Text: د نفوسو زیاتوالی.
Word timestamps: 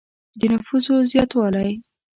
د 0.39 0.41
نفوسو 0.51 0.93
زیاتوالی. 1.11 1.71